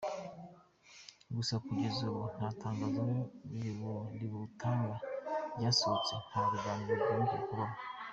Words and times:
Gusa 1.35 1.53
kugeza 1.65 1.99
ubu 2.09 2.23
nta 2.35 2.49
tangazo 2.61 3.01
ributanga 4.19 4.95
ryasohotse, 5.55 6.13
nta 6.27 6.41
biganiro 6.51 6.93
byongeye 7.01 7.41
kubaho. 7.47 7.75